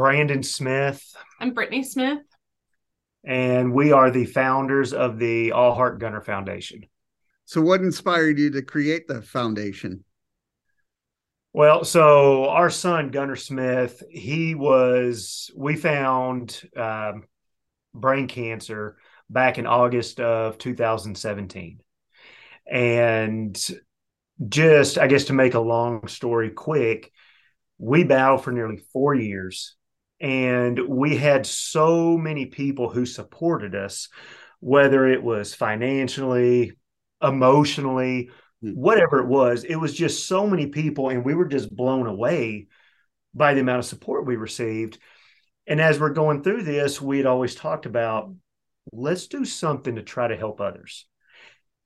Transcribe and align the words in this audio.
Brandon 0.00 0.42
Smith. 0.42 1.14
I'm 1.40 1.52
Brittany 1.52 1.82
Smith. 1.82 2.22
And 3.22 3.74
we 3.74 3.92
are 3.92 4.10
the 4.10 4.24
founders 4.24 4.94
of 4.94 5.18
the 5.18 5.52
All 5.52 5.74
Heart 5.74 5.98
Gunner 5.98 6.22
Foundation. 6.22 6.86
So, 7.44 7.60
what 7.60 7.82
inspired 7.82 8.38
you 8.38 8.48
to 8.52 8.62
create 8.62 9.08
the 9.08 9.20
foundation? 9.20 10.04
Well, 11.52 11.84
so 11.84 12.48
our 12.48 12.70
son, 12.70 13.10
Gunner 13.10 13.36
Smith, 13.36 14.02
he 14.10 14.54
was, 14.54 15.50
we 15.54 15.76
found 15.76 16.58
um, 16.74 17.24
brain 17.92 18.26
cancer 18.26 18.96
back 19.28 19.58
in 19.58 19.66
August 19.66 20.18
of 20.18 20.56
2017. 20.56 21.78
And 22.66 23.70
just, 24.48 24.96
I 24.96 25.08
guess, 25.08 25.24
to 25.24 25.34
make 25.34 25.52
a 25.52 25.60
long 25.60 26.08
story 26.08 26.48
quick, 26.48 27.12
we 27.76 28.04
battled 28.04 28.44
for 28.44 28.52
nearly 28.52 28.78
four 28.94 29.14
years 29.14 29.76
and 30.20 30.78
we 30.86 31.16
had 31.16 31.46
so 31.46 32.18
many 32.18 32.46
people 32.46 32.90
who 32.90 33.06
supported 33.06 33.74
us, 33.74 34.08
whether 34.60 35.06
it 35.06 35.22
was 35.22 35.54
financially, 35.54 36.72
emotionally, 37.22 38.30
hmm. 38.62 38.70
whatever 38.72 39.20
it 39.20 39.26
was. 39.26 39.64
It 39.64 39.76
was 39.76 39.94
just 39.94 40.26
so 40.26 40.46
many 40.46 40.66
people, 40.66 41.08
and 41.08 41.24
we 41.24 41.34
were 41.34 41.46
just 41.46 41.74
blown 41.74 42.06
away 42.06 42.66
by 43.34 43.54
the 43.54 43.60
amount 43.60 43.78
of 43.78 43.84
support 43.86 44.26
we 44.26 44.36
received. 44.36 44.98
And 45.66 45.80
as 45.80 46.00
we're 46.00 46.10
going 46.10 46.42
through 46.42 46.64
this, 46.64 47.00
we 47.00 47.18
had 47.18 47.26
always 47.26 47.54
talked 47.54 47.86
about 47.86 48.34
let's 48.92 49.28
do 49.28 49.44
something 49.44 49.94
to 49.96 50.02
try 50.02 50.26
to 50.26 50.36
help 50.36 50.60
others. 50.60 51.06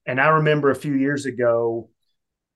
And 0.07 0.21
I 0.21 0.29
remember 0.29 0.71
a 0.71 0.77
few 0.77 0.95
years 0.95 1.27
ago, 1.27 1.91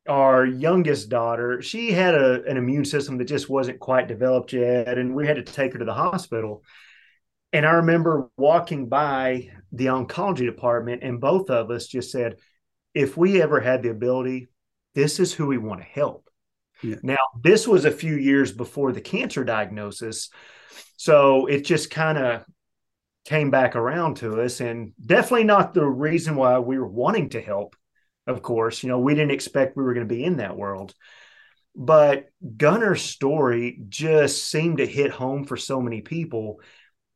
our 0.08 0.46
youngest 0.46 1.08
daughter, 1.08 1.60
she 1.62 1.92
had 1.92 2.14
a, 2.14 2.42
an 2.44 2.56
immune 2.56 2.84
system 2.84 3.18
that 3.18 3.26
just 3.26 3.48
wasn't 3.48 3.78
quite 3.78 4.08
developed 4.08 4.52
yet, 4.52 4.98
and 4.98 5.14
we 5.14 5.26
had 5.26 5.36
to 5.36 5.42
take 5.42 5.74
her 5.74 5.78
to 5.78 5.84
the 5.84 5.94
hospital. 5.94 6.64
And 7.52 7.64
I 7.64 7.72
remember 7.72 8.30
walking 8.36 8.88
by 8.88 9.50
the 9.72 9.86
oncology 9.86 10.46
department, 10.46 11.02
and 11.02 11.20
both 11.20 11.50
of 11.50 11.70
us 11.70 11.86
just 11.86 12.10
said, 12.10 12.36
if 12.94 13.16
we 13.16 13.40
ever 13.40 13.60
had 13.60 13.82
the 13.82 13.90
ability, 13.90 14.48
this 14.94 15.20
is 15.20 15.32
who 15.32 15.46
we 15.46 15.58
want 15.58 15.80
to 15.80 15.86
help. 15.86 16.28
Yeah. 16.82 16.96
Now, 17.02 17.18
this 17.40 17.68
was 17.68 17.84
a 17.84 17.90
few 17.90 18.14
years 18.14 18.52
before 18.52 18.92
the 18.92 19.00
cancer 19.00 19.44
diagnosis. 19.44 20.30
So 20.96 21.46
it 21.46 21.64
just 21.64 21.90
kind 21.90 22.18
of 22.18 22.44
came 23.24 23.50
back 23.50 23.76
around 23.76 24.16
to 24.18 24.40
us, 24.40 24.60
and 24.60 24.92
definitely 25.04 25.44
not 25.44 25.74
the 25.74 25.86
reason 25.86 26.34
why 26.34 26.58
we 26.58 26.78
were 26.78 26.88
wanting 26.88 27.28
to 27.30 27.40
help 27.42 27.76
of 28.28 28.42
course. 28.42 28.82
You 28.82 28.90
know, 28.90 29.00
we 29.00 29.14
didn't 29.14 29.32
expect 29.32 29.76
we 29.76 29.82
were 29.82 29.94
going 29.94 30.08
to 30.08 30.14
be 30.14 30.22
in 30.22 30.36
that 30.36 30.56
world. 30.56 30.94
But 31.74 32.26
Gunner's 32.56 33.02
story 33.02 33.80
just 33.88 34.48
seemed 34.48 34.78
to 34.78 34.86
hit 34.86 35.10
home 35.10 35.44
for 35.44 35.56
so 35.56 35.80
many 35.80 36.02
people. 36.02 36.60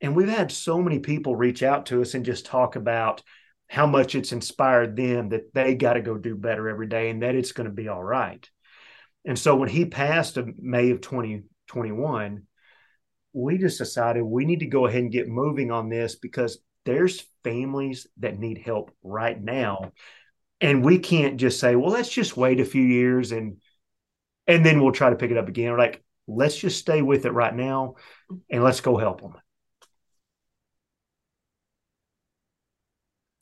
And 0.00 0.16
we've 0.16 0.28
had 0.28 0.50
so 0.50 0.80
many 0.80 0.98
people 0.98 1.36
reach 1.36 1.62
out 1.62 1.86
to 1.86 2.00
us 2.00 2.14
and 2.14 2.24
just 2.24 2.46
talk 2.46 2.76
about 2.76 3.22
how 3.68 3.86
much 3.86 4.14
it's 4.14 4.32
inspired 4.32 4.96
them 4.96 5.30
that 5.30 5.54
they 5.54 5.74
got 5.74 5.94
to 5.94 6.00
go 6.00 6.16
do 6.16 6.36
better 6.36 6.68
every 6.68 6.86
day 6.86 7.10
and 7.10 7.22
that 7.22 7.34
it's 7.34 7.52
going 7.52 7.68
to 7.68 7.74
be 7.74 7.88
all 7.88 8.02
right. 8.02 8.48
And 9.24 9.38
so 9.38 9.56
when 9.56 9.68
he 9.68 9.84
passed 9.84 10.36
in 10.36 10.54
May 10.58 10.90
of 10.90 11.00
2021, 11.00 12.42
we 13.32 13.58
just 13.58 13.78
decided 13.78 14.22
we 14.22 14.44
need 14.44 14.60
to 14.60 14.66
go 14.66 14.86
ahead 14.86 15.02
and 15.02 15.12
get 15.12 15.28
moving 15.28 15.70
on 15.70 15.88
this 15.88 16.16
because 16.16 16.58
there's 16.84 17.24
families 17.44 18.06
that 18.18 18.38
need 18.38 18.58
help 18.58 18.90
right 19.02 19.40
now 19.40 19.92
and 20.62 20.84
we 20.84 20.98
can't 20.98 21.36
just 21.36 21.60
say 21.60 21.76
well 21.76 21.90
let's 21.90 22.08
just 22.08 22.36
wait 22.36 22.60
a 22.60 22.64
few 22.64 22.82
years 22.82 23.32
and 23.32 23.58
and 24.46 24.64
then 24.64 24.82
we'll 24.82 24.92
try 24.92 25.10
to 25.10 25.16
pick 25.16 25.30
it 25.30 25.36
up 25.36 25.48
again. 25.48 25.70
We're 25.72 25.78
like 25.78 26.02
let's 26.26 26.56
just 26.56 26.78
stay 26.78 27.02
with 27.02 27.26
it 27.26 27.32
right 27.32 27.54
now 27.54 27.96
and 28.50 28.62
let's 28.62 28.80
go 28.80 28.96
help 28.96 29.20
them. 29.20 29.34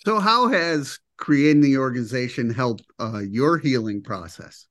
So 0.05 0.19
how 0.19 0.49
has 0.49 0.99
creating 1.19 1.61
the 1.61 1.77
organization 1.77 2.51
helped 2.51 2.85
uh, 2.99 3.19
your 3.19 3.59
healing 3.59 4.03
process? 4.03 4.67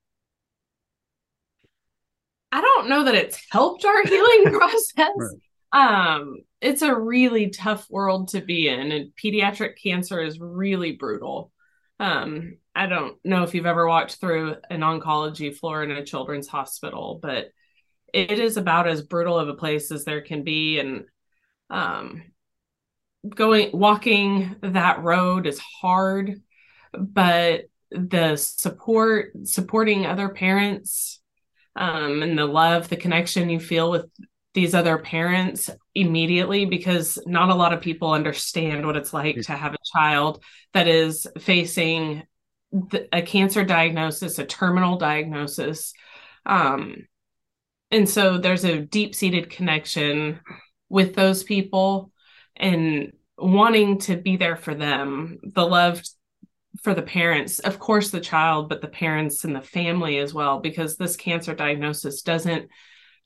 I 2.50 2.60
don't 2.60 2.88
know 2.88 3.04
that 3.04 3.14
it's 3.14 3.40
helped 3.50 3.84
our 3.84 4.02
healing 4.02 4.52
process. 4.58 5.38
Right. 5.72 6.18
um 6.18 6.38
it's 6.60 6.82
a 6.82 6.94
really 6.94 7.48
tough 7.50 7.86
world 7.88 8.28
to 8.28 8.40
be 8.40 8.68
in 8.68 8.90
and 8.92 9.12
pediatric 9.22 9.80
cancer 9.80 10.20
is 10.20 10.40
really 10.40 10.92
brutal 10.92 11.52
um, 12.00 12.56
I 12.74 12.86
don't 12.86 13.18
know 13.24 13.42
if 13.42 13.54
you've 13.54 13.66
ever 13.66 13.86
walked 13.86 14.16
through 14.16 14.56
an 14.70 14.80
oncology 14.80 15.54
floor 15.54 15.84
in 15.84 15.90
a 15.90 16.04
children's 16.04 16.48
hospital, 16.48 17.20
but 17.22 17.50
it 18.12 18.38
is 18.38 18.56
about 18.56 18.88
as 18.88 19.02
brutal 19.02 19.38
of 19.38 19.48
a 19.48 19.54
place 19.54 19.92
as 19.92 20.04
there 20.04 20.22
can 20.22 20.42
be. 20.42 20.80
And 20.80 21.04
um, 21.68 22.22
going 23.28 23.70
walking 23.72 24.56
that 24.62 25.02
road 25.02 25.46
is 25.46 25.58
hard, 25.58 26.40
but 26.92 27.66
the 27.90 28.36
support, 28.36 29.32
supporting 29.44 30.06
other 30.06 30.30
parents, 30.30 31.20
um, 31.76 32.22
and 32.22 32.38
the 32.38 32.46
love, 32.46 32.88
the 32.88 32.96
connection 32.96 33.50
you 33.50 33.60
feel 33.60 33.90
with 33.90 34.06
these 34.54 34.74
other 34.74 34.98
parents 34.98 35.70
immediately 36.00 36.64
because 36.64 37.18
not 37.26 37.50
a 37.50 37.54
lot 37.54 37.72
of 37.72 37.80
people 37.80 38.12
understand 38.12 38.86
what 38.86 38.96
it's 38.96 39.12
like 39.12 39.40
to 39.42 39.52
have 39.52 39.74
a 39.74 39.98
child 39.98 40.42
that 40.72 40.88
is 40.88 41.26
facing 41.38 42.22
the, 42.72 43.08
a 43.12 43.22
cancer 43.22 43.64
diagnosis, 43.64 44.38
a 44.38 44.44
terminal 44.44 44.96
diagnosis. 44.96 45.92
Um, 46.46 47.06
and 47.90 48.08
so 48.08 48.38
there's 48.38 48.64
a 48.64 48.80
deep 48.80 49.14
seated 49.14 49.50
connection 49.50 50.40
with 50.88 51.14
those 51.14 51.42
people 51.42 52.12
and 52.56 53.12
wanting 53.36 53.98
to 53.98 54.16
be 54.16 54.36
there 54.36 54.56
for 54.56 54.74
them, 54.74 55.38
the 55.42 55.66
love 55.66 56.02
for 56.82 56.94
the 56.94 57.02
parents, 57.02 57.58
of 57.58 57.78
course, 57.78 58.10
the 58.10 58.20
child, 58.20 58.68
but 58.68 58.80
the 58.80 58.88
parents 58.88 59.44
and 59.44 59.54
the 59.54 59.60
family 59.60 60.18
as 60.18 60.32
well, 60.32 60.60
because 60.60 60.96
this 60.96 61.16
cancer 61.16 61.54
diagnosis 61.54 62.22
doesn't 62.22 62.68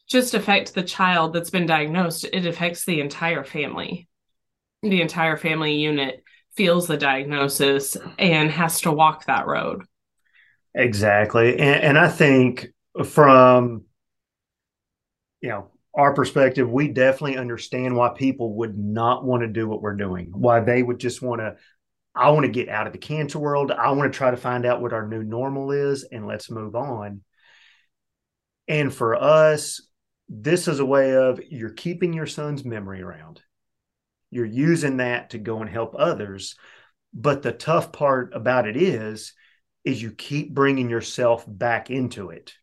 just 0.09 0.35
affect 0.35 0.75
the 0.75 0.83
child 0.83 1.33
that's 1.33 1.51
been 1.51 1.67
diagnosed, 1.67 2.27
it 2.33 2.47
affects 2.47 2.85
the 2.85 3.01
entire 3.01 3.45
family. 3.45 4.09
The 4.83 5.01
entire 5.01 5.37
family 5.37 5.77
unit 5.77 6.23
feels 6.57 6.87
the 6.87 6.97
diagnosis 6.97 7.97
and 8.19 8.51
has 8.51 8.83
to 8.83 8.93
walk 8.93 9.27
that 9.27 9.47
road. 9.47 9.85
Exactly. 10.75 11.59
And, 11.59 11.83
and 11.83 11.99
I 11.99 12.09
think 12.09 12.69
from, 13.05 13.85
you 15.41 15.49
know, 15.49 15.71
our 15.95 16.13
perspective, 16.13 16.71
we 16.71 16.89
definitely 16.89 17.39
understand 17.39 17.97
why 17.97 18.11
people 18.17 18.55
would 18.57 18.77
not 18.77 19.25
want 19.25 19.43
to 19.43 19.49
do 19.49 19.69
what 19.69 19.81
we're 19.81 19.95
doing, 19.97 20.33
why 20.33 20.61
they 20.61 20.83
would 20.83 20.99
just 20.99 21.23
want 21.23 21.41
to, 21.41 21.57
I 22.15 22.31
want 22.31 22.47
to 22.47 22.53
get 22.53 22.69
out 22.69 22.87
of 22.87 22.93
the 22.93 22.99
cancer 22.99 23.39
world. 23.39 23.71
I 23.71 23.91
want 23.93 24.13
to 24.13 24.17
try 24.17 24.31
to 24.31 24.37
find 24.37 24.67
out 24.67 24.83
what 24.83 24.93
our 24.93 25.07
new 25.07 25.23
normal 25.23 25.71
is 25.71 26.05
and 26.11 26.27
let's 26.27 26.51
move 26.51 26.75
on. 26.75 27.23
And 28.67 28.93
for 28.93 29.15
us, 29.15 29.81
this 30.43 30.67
is 30.67 30.81
a 30.81 30.87
way 30.87 31.17
of 31.17 31.41
you're 31.49 31.71
keeping 31.71 32.13
your 32.13 32.27
son's 32.27 32.65
memory 32.65 33.03
around. 33.03 33.41
You're 34.31 34.45
using 34.45 34.97
that 34.97 35.31
to 35.31 35.39
go 35.39 35.61
and 35.61 35.71
help 35.71 35.95
others. 35.97 36.57
But 37.13 37.43
the 37.43 37.53
tough 37.53 37.93
part 37.93 38.35
about 38.35 38.67
it 38.67 38.77
is, 38.77 39.33
is 39.85 40.03
you 40.03 40.11
keep 40.11 40.53
bringing 40.53 40.91
yourself 40.91 41.45
back 41.47 41.91
into 41.91 42.31
it 42.31 42.55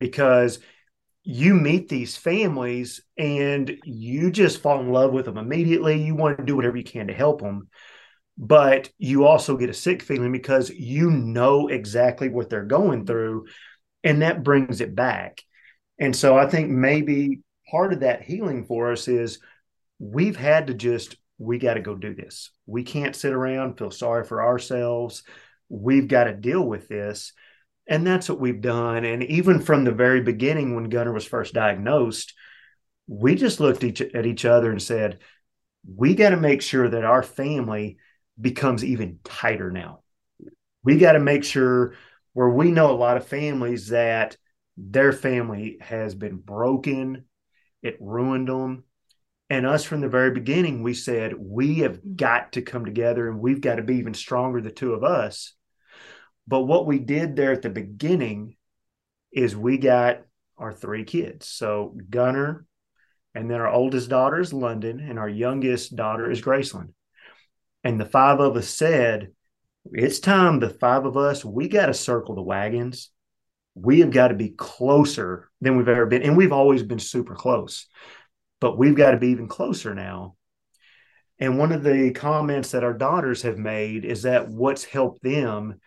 because 0.00 0.58
you 1.22 1.54
meet 1.54 1.88
these 1.88 2.16
families 2.16 3.02
and 3.16 3.78
you 3.84 4.30
just 4.32 4.60
fall 4.60 4.80
in 4.80 4.90
love 4.90 5.12
with 5.12 5.26
them 5.26 5.38
immediately. 5.38 6.02
You 6.02 6.16
want 6.16 6.38
to 6.38 6.44
do 6.44 6.56
whatever 6.56 6.76
you 6.76 6.82
can 6.82 7.06
to 7.06 7.14
help 7.14 7.40
them. 7.40 7.68
But 8.36 8.90
you 8.98 9.26
also 9.26 9.56
get 9.56 9.70
a 9.70 9.74
sick 9.74 10.02
feeling 10.02 10.32
because 10.32 10.70
you 10.70 11.10
know 11.10 11.68
exactly 11.68 12.30
what 12.30 12.50
they're 12.50 12.64
going 12.64 13.06
through. 13.06 13.46
And 14.02 14.22
that 14.22 14.42
brings 14.42 14.80
it 14.80 14.94
back. 14.94 15.42
And 16.00 16.16
so 16.16 16.36
I 16.36 16.46
think 16.46 16.70
maybe 16.70 17.40
part 17.70 17.92
of 17.92 18.00
that 18.00 18.22
healing 18.22 18.64
for 18.64 18.90
us 18.90 19.06
is 19.06 19.38
we've 19.98 20.36
had 20.36 20.68
to 20.68 20.74
just, 20.74 21.14
we 21.38 21.58
got 21.58 21.74
to 21.74 21.80
go 21.80 21.94
do 21.94 22.14
this. 22.14 22.50
We 22.66 22.82
can't 22.82 23.14
sit 23.14 23.32
around, 23.32 23.78
feel 23.78 23.90
sorry 23.90 24.24
for 24.24 24.42
ourselves. 24.42 25.22
We've 25.68 26.08
got 26.08 26.24
to 26.24 26.34
deal 26.34 26.66
with 26.66 26.88
this. 26.88 27.32
And 27.86 28.06
that's 28.06 28.28
what 28.28 28.40
we've 28.40 28.60
done. 28.60 29.04
And 29.04 29.22
even 29.24 29.60
from 29.60 29.84
the 29.84 29.92
very 29.92 30.22
beginning, 30.22 30.74
when 30.74 30.88
Gunner 30.88 31.12
was 31.12 31.26
first 31.26 31.54
diagnosed, 31.54 32.34
we 33.06 33.34
just 33.34 33.60
looked 33.60 33.84
each, 33.84 34.00
at 34.00 34.26
each 34.26 34.44
other 34.44 34.70
and 34.70 34.80
said, 34.80 35.18
we 35.96 36.14
got 36.14 36.30
to 36.30 36.36
make 36.36 36.62
sure 36.62 36.88
that 36.88 37.04
our 37.04 37.22
family 37.22 37.98
becomes 38.40 38.84
even 38.84 39.18
tighter 39.24 39.70
now. 39.70 40.00
We 40.82 40.98
got 40.98 41.12
to 41.12 41.20
make 41.20 41.44
sure 41.44 41.94
where 42.32 42.48
we 42.48 42.70
know 42.70 42.90
a 42.90 42.96
lot 42.96 43.16
of 43.16 43.26
families 43.26 43.88
that 43.88 44.36
their 44.80 45.12
family 45.12 45.78
has 45.80 46.14
been 46.14 46.36
broken, 46.36 47.24
it 47.82 47.96
ruined 48.00 48.48
them. 48.48 48.84
And 49.48 49.66
us 49.66 49.84
from 49.84 50.00
the 50.00 50.08
very 50.08 50.30
beginning, 50.30 50.82
we 50.82 50.94
said, 50.94 51.34
we 51.36 51.80
have 51.80 51.98
got 52.16 52.52
to 52.52 52.62
come 52.62 52.84
together 52.84 53.28
and 53.28 53.40
we've 53.40 53.60
got 53.60 53.76
to 53.76 53.82
be 53.82 53.96
even 53.96 54.14
stronger, 54.14 54.60
the 54.60 54.70
two 54.70 54.94
of 54.94 55.02
us. 55.02 55.54
But 56.46 56.62
what 56.62 56.86
we 56.86 56.98
did 56.98 57.34
there 57.34 57.52
at 57.52 57.62
the 57.62 57.70
beginning 57.70 58.56
is 59.32 59.56
we 59.56 59.78
got 59.78 60.22
our 60.56 60.72
three 60.72 61.04
kids. 61.04 61.46
So 61.46 61.96
Gunner, 62.10 62.66
And 63.34 63.50
then 63.50 63.60
our 63.60 63.68
oldest 63.68 64.08
daughter 64.08 64.40
is 64.40 64.52
London, 64.52 65.00
and 65.00 65.18
our 65.18 65.28
youngest 65.28 65.96
daughter 65.96 66.30
is 66.30 66.42
Graceland. 66.42 66.92
And 67.82 68.00
the 68.00 68.04
five 68.04 68.40
of 68.40 68.56
us 68.56 68.68
said, 68.68 69.32
It's 69.92 70.20
time, 70.20 70.60
the 70.60 70.70
five 70.70 71.06
of 71.06 71.16
us, 71.16 71.44
we 71.44 71.68
got 71.68 71.86
to 71.86 71.94
circle 71.94 72.34
the 72.34 72.42
wagons. 72.42 73.10
We 73.74 74.00
have 74.00 74.10
got 74.10 74.28
to 74.28 74.34
be 74.34 74.50
closer 74.50 75.50
than 75.60 75.76
we've 75.76 75.88
ever 75.88 76.06
been. 76.06 76.22
And 76.22 76.36
we've 76.36 76.52
always 76.52 76.82
been 76.82 76.98
super 76.98 77.34
close, 77.34 77.86
but 78.60 78.76
we've 78.76 78.96
got 78.96 79.12
to 79.12 79.16
be 79.18 79.28
even 79.28 79.48
closer 79.48 79.94
now. 79.94 80.36
And 81.38 81.58
one 81.58 81.72
of 81.72 81.82
the 81.82 82.10
comments 82.12 82.72
that 82.72 82.84
our 82.84 82.92
daughters 82.92 83.42
have 83.42 83.58
made 83.58 84.04
is 84.04 84.22
that 84.22 84.48
what's 84.48 84.84
helped 84.84 85.22
them 85.22 85.80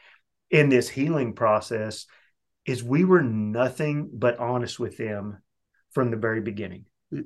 in 0.49 0.69
this 0.69 0.89
healing 0.89 1.33
process 1.33 2.07
is 2.65 2.83
we 2.83 3.03
were 3.03 3.21
nothing 3.21 4.09
but 4.13 4.39
honest 4.39 4.79
with 4.79 4.97
them 4.97 5.41
from 5.91 6.09
the 6.09 6.17
very 6.17 6.41
beginning. 6.41 6.85
You 7.11 7.25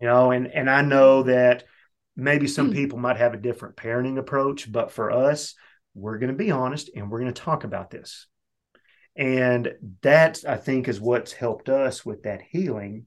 know, 0.00 0.30
and 0.30 0.46
and 0.46 0.70
I 0.70 0.80
know 0.80 1.24
that 1.24 1.64
maybe 2.16 2.46
some 2.46 2.70
mm. 2.70 2.74
people 2.74 2.98
might 2.98 3.18
have 3.18 3.34
a 3.34 3.38
different 3.38 3.76
parenting 3.76 4.18
approach, 4.18 4.70
but 4.70 4.90
for 4.90 5.10
us, 5.10 5.54
we're 5.94 6.18
going 6.18 6.32
to 6.32 6.38
be 6.38 6.50
honest 6.50 6.90
and 6.94 7.10
we're 7.10 7.20
going 7.20 7.32
to 7.32 7.42
talk 7.42 7.64
about 7.64 7.90
this. 7.90 8.26
And 9.16 9.72
that 10.02 10.44
I 10.48 10.56
think 10.56 10.88
is 10.88 11.00
what's 11.00 11.32
helped 11.32 11.68
us 11.68 12.04
with 12.04 12.22
that 12.22 12.40
healing. 12.42 13.06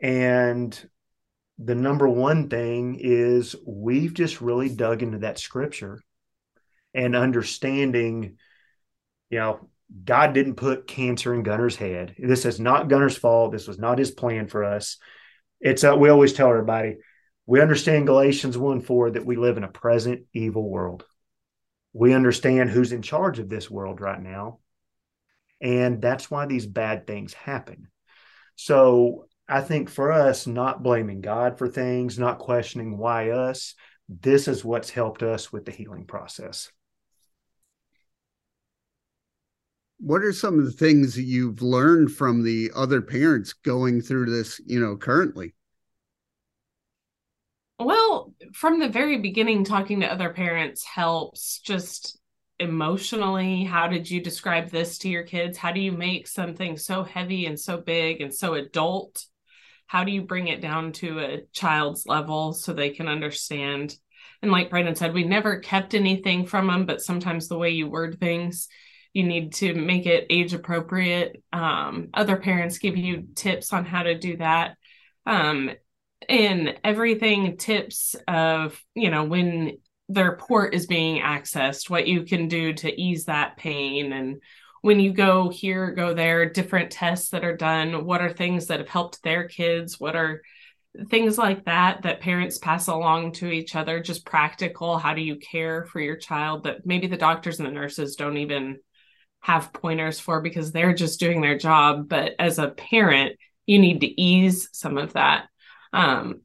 And 0.00 0.90
the 1.58 1.74
number 1.74 2.08
one 2.08 2.48
thing 2.48 2.98
is 3.00 3.54
we've 3.66 4.12
just 4.12 4.40
really 4.40 4.68
dug 4.68 5.02
into 5.02 5.18
that 5.18 5.38
scripture 5.38 6.00
and 6.92 7.16
understanding, 7.16 8.36
you 9.30 9.38
know, 9.38 9.68
God 10.04 10.32
didn't 10.32 10.56
put 10.56 10.86
cancer 10.86 11.34
in 11.34 11.42
Gunner's 11.42 11.76
head. 11.76 12.14
This 12.18 12.44
is 12.44 12.58
not 12.58 12.88
Gunner's 12.88 13.16
fault. 13.16 13.52
This 13.52 13.68
was 13.68 13.78
not 13.78 13.98
his 13.98 14.10
plan 14.10 14.48
for 14.48 14.64
us. 14.64 14.98
It's 15.60 15.84
uh, 15.84 15.96
we 15.96 16.08
always 16.08 16.32
tell 16.32 16.50
everybody 16.50 16.96
we 17.46 17.60
understand 17.60 18.06
Galatians 18.06 18.56
1 18.56 18.80
4 18.80 19.12
that 19.12 19.26
we 19.26 19.36
live 19.36 19.56
in 19.56 19.64
a 19.64 19.68
present 19.68 20.22
evil 20.32 20.68
world. 20.68 21.04
We 21.92 22.12
understand 22.12 22.70
who's 22.70 22.92
in 22.92 23.02
charge 23.02 23.38
of 23.38 23.48
this 23.48 23.70
world 23.70 24.00
right 24.00 24.20
now. 24.20 24.58
And 25.60 26.00
that's 26.00 26.30
why 26.30 26.46
these 26.46 26.66
bad 26.66 27.06
things 27.06 27.32
happen. 27.32 27.88
So 28.56 29.26
I 29.48 29.60
think 29.60 29.88
for 29.90 30.12
us, 30.12 30.46
not 30.46 30.82
blaming 30.82 31.20
God 31.20 31.58
for 31.58 31.68
things, 31.68 32.18
not 32.18 32.38
questioning 32.38 32.98
why 32.98 33.30
us, 33.30 33.74
this 34.08 34.48
is 34.48 34.64
what's 34.64 34.90
helped 34.90 35.22
us 35.22 35.52
with 35.52 35.64
the 35.64 35.72
healing 35.72 36.06
process. 36.06 36.70
what 40.04 40.22
are 40.22 40.32
some 40.32 40.58
of 40.58 40.66
the 40.66 40.72
things 40.72 41.14
that 41.14 41.22
you've 41.22 41.62
learned 41.62 42.12
from 42.12 42.42
the 42.42 42.70
other 42.74 43.00
parents 43.00 43.52
going 43.52 44.02
through 44.02 44.26
this 44.26 44.60
you 44.66 44.78
know 44.78 44.96
currently 44.96 45.54
well 47.78 48.34
from 48.52 48.78
the 48.78 48.88
very 48.88 49.18
beginning 49.18 49.64
talking 49.64 50.00
to 50.00 50.12
other 50.12 50.30
parents 50.30 50.84
helps 50.84 51.58
just 51.60 52.18
emotionally 52.64 53.64
how 53.64 53.86
did 53.86 54.10
you 54.10 54.20
describe 54.20 54.70
this 54.70 54.98
to 54.98 55.08
your 55.08 55.22
kids 55.22 55.56
how 55.56 55.70
do 55.72 55.80
you 55.80 55.92
make 55.92 56.26
something 56.26 56.76
so 56.76 57.04
heavy 57.04 57.46
and 57.46 57.58
so 57.58 57.76
big 57.76 58.20
and 58.20 58.34
so 58.34 58.54
adult 58.54 59.24
how 59.86 60.02
do 60.02 60.10
you 60.10 60.22
bring 60.22 60.48
it 60.48 60.60
down 60.60 60.92
to 60.92 61.20
a 61.20 61.42
child's 61.52 62.06
level 62.06 62.52
so 62.52 62.72
they 62.72 62.90
can 62.90 63.08
understand 63.08 63.96
and 64.42 64.50
like 64.50 64.70
brandon 64.70 64.96
said 64.96 65.14
we 65.14 65.24
never 65.24 65.60
kept 65.60 65.94
anything 65.94 66.46
from 66.46 66.66
them 66.66 66.86
but 66.86 67.00
sometimes 67.00 67.48
the 67.48 67.58
way 67.58 67.70
you 67.70 67.88
word 67.88 68.18
things 68.18 68.68
you 69.14 69.22
need 69.22 69.54
to 69.54 69.72
make 69.74 70.06
it 70.06 70.26
age 70.28 70.52
appropriate. 70.52 71.42
Um, 71.52 72.08
other 72.12 72.36
parents 72.36 72.78
give 72.78 72.96
you 72.96 73.28
tips 73.36 73.72
on 73.72 73.86
how 73.86 74.02
to 74.02 74.18
do 74.18 74.36
that. 74.38 74.76
Um, 75.24 75.70
and 76.28 76.78
everything 76.82 77.56
tips 77.56 78.16
of, 78.26 78.78
you 78.94 79.10
know, 79.10 79.24
when 79.24 79.78
their 80.08 80.36
port 80.36 80.74
is 80.74 80.86
being 80.86 81.22
accessed, 81.22 81.88
what 81.88 82.06
you 82.06 82.24
can 82.24 82.48
do 82.48 82.72
to 82.74 83.00
ease 83.00 83.24
that 83.24 83.56
pain. 83.56 84.12
And 84.12 84.42
when 84.82 85.00
you 85.00 85.12
go 85.12 85.48
here, 85.48 85.92
go 85.92 86.12
there, 86.12 86.48
different 86.48 86.90
tests 86.90 87.30
that 87.30 87.44
are 87.44 87.56
done, 87.56 88.04
what 88.04 88.20
are 88.20 88.32
things 88.32 88.66
that 88.66 88.80
have 88.80 88.88
helped 88.88 89.22
their 89.22 89.48
kids? 89.48 89.98
What 89.98 90.14
are 90.14 90.42
things 91.08 91.38
like 91.38 91.64
that 91.64 92.02
that 92.02 92.20
parents 92.20 92.58
pass 92.58 92.86
along 92.86 93.32
to 93.32 93.50
each 93.50 93.74
other 93.74 93.98
just 93.98 94.24
practical 94.24 94.96
how 94.96 95.12
do 95.12 95.20
you 95.20 95.34
care 95.36 95.86
for 95.86 96.00
your 96.00 96.14
child 96.14 96.62
that 96.62 96.86
maybe 96.86 97.08
the 97.08 97.16
doctors 97.16 97.58
and 97.58 97.66
the 97.66 97.72
nurses 97.72 98.14
don't 98.14 98.36
even 98.36 98.78
have 99.44 99.74
pointers 99.74 100.18
for 100.18 100.40
because 100.40 100.72
they're 100.72 100.94
just 100.94 101.20
doing 101.20 101.42
their 101.42 101.58
job. 101.58 102.08
But 102.08 102.32
as 102.38 102.58
a 102.58 102.70
parent, 102.70 103.36
you 103.66 103.78
need 103.78 104.00
to 104.00 104.20
ease 104.20 104.70
some 104.72 104.96
of 104.96 105.12
that. 105.12 105.48
Um, 105.92 106.40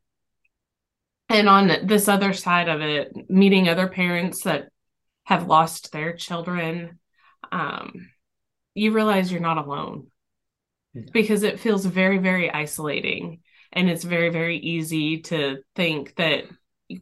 and 1.30 1.48
on 1.48 1.72
this 1.86 2.08
other 2.08 2.34
side 2.34 2.70
of 2.70 2.82
it, 2.82 3.30
meeting 3.30 3.70
other 3.70 3.88
parents 3.88 4.44
that 4.44 4.70
have 5.26 5.48
lost 5.48 5.92
their 5.92 6.14
children, 6.14 7.00
um, 7.52 8.10
you 8.74 8.92
realize 8.92 9.32
you're 9.32 9.40
not 9.40 9.58
alone 9.58 10.08
yeah. 10.94 11.04
because 11.14 11.44
it 11.44 11.60
feels 11.60 11.86
very, 11.86 12.18
very 12.18 12.52
isolating. 12.52 13.42
And 13.72 13.88
it's 13.90 14.04
very, 14.04 14.30
very 14.30 14.58
easy 14.58 15.22
to 15.22 15.60
think 15.76 16.16
that 16.16 16.46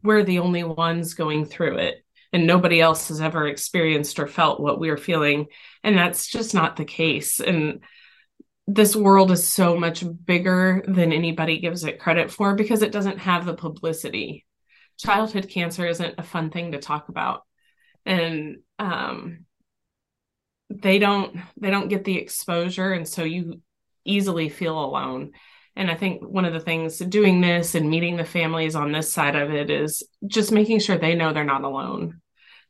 we're 0.03 0.23
the 0.23 0.39
only 0.39 0.65
ones 0.65 1.13
going 1.13 1.45
through 1.45 1.77
it 1.77 2.03
and 2.33 2.45
nobody 2.45 2.81
else 2.81 3.07
has 3.07 3.21
ever 3.21 3.47
experienced 3.47 4.19
or 4.19 4.27
felt 4.27 4.59
what 4.59 4.79
we're 4.79 4.97
feeling 4.97 5.47
and 5.83 5.97
that's 5.97 6.27
just 6.27 6.53
not 6.53 6.75
the 6.75 6.85
case 6.85 7.39
and 7.39 7.79
this 8.67 8.95
world 8.95 9.31
is 9.31 9.47
so 9.47 9.77
much 9.77 10.03
bigger 10.25 10.83
than 10.85 11.13
anybody 11.13 11.59
gives 11.59 11.85
it 11.85 11.99
credit 11.99 12.29
for 12.29 12.53
because 12.53 12.81
it 12.81 12.91
doesn't 12.91 13.19
have 13.19 13.45
the 13.45 13.53
publicity. 13.53 14.45
Childhood 14.97 15.47
cancer 15.49 15.87
isn't 15.87 16.15
a 16.17 16.23
fun 16.23 16.49
thing 16.49 16.73
to 16.73 16.79
talk 16.79 17.07
about. 17.07 17.43
And 18.05 18.57
um, 18.77 19.45
they 20.69 20.99
don't 20.99 21.37
they 21.55 21.69
don't 21.69 21.87
get 21.87 22.03
the 22.03 22.17
exposure 22.17 22.91
and 22.91 23.07
so 23.07 23.23
you 23.23 23.61
easily 24.03 24.49
feel 24.49 24.77
alone. 24.77 25.31
And 25.75 25.89
I 25.91 25.95
think 25.95 26.23
one 26.23 26.45
of 26.45 26.53
the 26.53 26.59
things 26.59 26.97
doing 26.97 27.39
this 27.39 27.75
and 27.75 27.89
meeting 27.89 28.17
the 28.17 28.25
families 28.25 28.75
on 28.75 28.91
this 28.91 29.13
side 29.13 29.35
of 29.35 29.51
it 29.51 29.69
is 29.69 30.03
just 30.25 30.51
making 30.51 30.79
sure 30.79 30.97
they 30.97 31.15
know 31.15 31.31
they're 31.31 31.43
not 31.43 31.63
alone. 31.63 32.19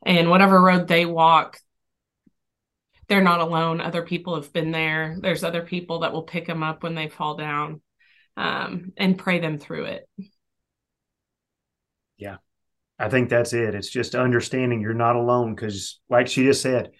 And 0.05 0.29
whatever 0.29 0.61
road 0.61 0.87
they 0.87 1.05
walk, 1.05 1.57
they're 3.09 3.21
not 3.21 3.41
alone. 3.41 3.81
Other 3.81 4.03
people 4.03 4.35
have 4.35 4.51
been 4.53 4.71
there. 4.71 5.17
There's 5.19 5.43
other 5.43 5.61
people 5.61 5.99
that 5.99 6.13
will 6.13 6.23
pick 6.23 6.47
them 6.47 6.63
up 6.63 6.83
when 6.83 6.95
they 6.95 7.07
fall 7.07 7.35
down 7.35 7.81
um, 8.35 8.91
and 8.97 9.17
pray 9.17 9.39
them 9.39 9.57
through 9.57 9.85
it. 9.85 10.09
Yeah. 12.17 12.37
I 12.99 13.09
think 13.09 13.29
that's 13.29 13.53
it. 13.53 13.75
It's 13.75 13.89
just 13.89 14.15
understanding 14.15 14.81
you're 14.81 14.93
not 14.93 15.15
alone 15.15 15.53
because, 15.53 15.99
like 16.09 16.27
she 16.27 16.43
just 16.45 16.61
said, 16.61 16.91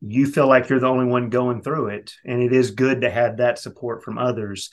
you 0.00 0.26
feel 0.26 0.48
like 0.48 0.68
you're 0.68 0.80
the 0.80 0.88
only 0.88 1.06
one 1.06 1.30
going 1.30 1.62
through 1.62 1.88
it. 1.88 2.12
And 2.24 2.42
it 2.42 2.52
is 2.52 2.72
good 2.72 3.02
to 3.02 3.10
have 3.10 3.36
that 3.36 3.58
support 3.58 4.02
from 4.02 4.18
others 4.18 4.70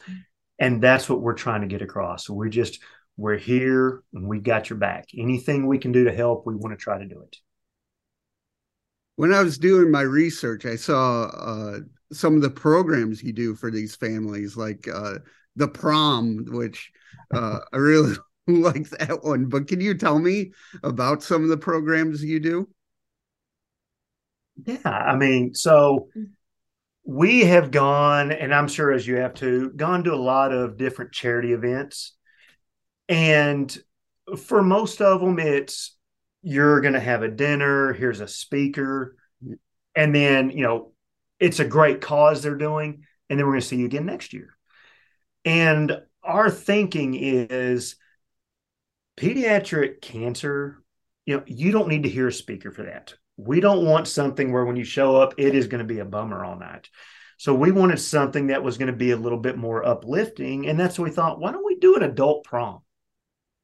and 0.59 0.81
that's 0.81 1.09
what 1.09 1.21
we're 1.21 1.33
trying 1.33 1.61
to 1.61 1.67
get 1.67 1.81
across 1.81 2.29
we're 2.29 2.49
just 2.49 2.79
we're 3.15 3.37
here 3.37 4.03
and 4.13 4.27
we 4.27 4.39
got 4.39 4.69
your 4.69 4.77
back 4.77 5.07
anything 5.17 5.65
we 5.65 5.77
can 5.77 5.91
do 5.91 6.05
to 6.05 6.13
help 6.13 6.45
we 6.45 6.55
want 6.55 6.77
to 6.77 6.81
try 6.81 6.97
to 6.97 7.05
do 7.05 7.21
it 7.21 7.37
when 9.17 9.33
i 9.33 9.43
was 9.43 9.57
doing 9.57 9.91
my 9.91 10.01
research 10.01 10.65
i 10.65 10.75
saw 10.75 11.25
uh, 11.25 11.79
some 12.13 12.35
of 12.35 12.41
the 12.41 12.49
programs 12.49 13.21
you 13.21 13.33
do 13.33 13.53
for 13.53 13.69
these 13.69 13.95
families 13.95 14.55
like 14.55 14.87
uh, 14.87 15.15
the 15.57 15.67
prom 15.67 16.45
which 16.47 16.91
uh, 17.33 17.59
i 17.73 17.77
really 17.77 18.15
like 18.47 18.89
that 18.91 19.25
one. 19.25 19.47
But 19.47 19.67
can 19.67 19.81
you 19.81 19.93
tell 19.93 20.19
me 20.19 20.53
about 20.81 21.21
some 21.21 21.43
of 21.43 21.49
the 21.49 21.57
programs 21.57 22.23
you 22.23 22.39
do? 22.39 22.69
Yeah 24.65 24.77
i 24.87 25.17
mean 25.17 25.53
so 25.53 26.07
we 27.09 27.45
have 27.45 27.71
gone, 27.71 28.33
and 28.33 28.53
I'm 28.53 28.67
sure 28.67 28.91
as 28.91 29.07
you 29.07 29.15
have 29.15 29.33
to, 29.35 29.71
gone 29.71 30.03
to 30.03 30.13
a 30.13 30.15
lot 30.15 30.51
of 30.51 30.75
different 30.75 31.13
charity 31.13 31.53
events. 31.53 32.13
And 33.07 33.75
for 34.37 34.61
most 34.61 35.01
of 35.01 35.21
them, 35.21 35.39
it's 35.39 35.96
you're 36.47 36.79
going 36.79 36.93
to 36.93 36.99
have 37.01 37.23
a 37.23 37.27
dinner, 37.27 37.91
here's 37.91 38.21
a 38.21 38.27
speaker, 38.27 39.17
and 39.93 40.15
then, 40.15 40.49
you 40.49 40.63
know, 40.63 40.93
it's 41.41 41.59
a 41.59 41.65
great 41.65 41.99
cause 41.99 42.41
they're 42.41 42.55
doing. 42.55 43.03
And 43.29 43.37
then 43.37 43.45
we're 43.45 43.51
going 43.53 43.61
to 43.61 43.67
see 43.67 43.75
you 43.75 43.85
again 43.85 44.05
next 44.05 44.31
year. 44.31 44.55
And 45.43 46.01
our 46.23 46.49
thinking 46.49 47.15
is 47.15 47.97
pediatric 49.17 49.99
cancer, 49.99 50.81
you 51.25 51.35
know, 51.35 51.43
you 51.45 51.71
don't 51.71 51.89
need 51.89 52.03
to 52.03 52.09
hear 52.09 52.27
a 52.27 52.31
speaker 52.33 52.71
for 52.71 52.83
that. 52.83 53.13
We 53.35 53.59
don't 53.59 53.85
want 53.85 54.07
something 54.07 54.53
where 54.53 54.63
when 54.63 54.77
you 54.77 54.85
show 54.85 55.17
up, 55.17 55.33
it 55.37 55.53
is 55.53 55.67
going 55.67 55.85
to 55.85 55.93
be 55.93 55.99
a 55.99 56.05
bummer 56.05 56.45
all 56.45 56.57
night. 56.57 56.89
So 57.37 57.53
we 57.53 57.71
wanted 57.71 57.99
something 57.99 58.47
that 58.47 58.63
was 58.63 58.77
going 58.77 58.91
to 58.91 58.97
be 58.97 59.11
a 59.11 59.17
little 59.17 59.37
bit 59.37 59.57
more 59.57 59.85
uplifting. 59.85 60.67
And 60.67 60.79
that's 60.79 60.97
what 60.97 61.09
we 61.09 61.11
thought, 61.11 61.41
why 61.41 61.51
don't 61.51 61.65
we 61.65 61.75
do 61.75 61.97
an 61.97 62.03
adult 62.03 62.45
prom? 62.45 62.79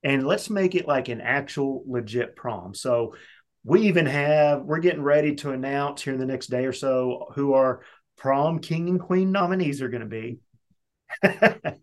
And 0.03 0.25
let's 0.27 0.49
make 0.49 0.75
it 0.75 0.87
like 0.87 1.07
an 1.09 1.21
actual 1.21 1.83
legit 1.87 2.35
prom. 2.35 2.73
So 2.73 3.15
we 3.63 3.83
even 3.87 4.05
have, 4.05 4.63
we're 4.63 4.79
getting 4.79 5.01
ready 5.01 5.35
to 5.35 5.51
announce 5.51 6.01
here 6.01 6.13
in 6.13 6.19
the 6.19 6.25
next 6.25 6.47
day 6.47 6.65
or 6.65 6.73
so 6.73 7.27
who 7.35 7.53
our 7.53 7.81
prom 8.17 8.59
king 8.59 8.89
and 8.89 8.99
queen 8.99 9.31
nominees 9.31 9.81
are 9.81 9.89
going 9.89 10.01
to 10.01 10.07
be. 10.07 10.39